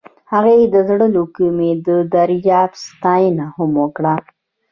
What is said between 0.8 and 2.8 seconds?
زړه له کومې د دریاب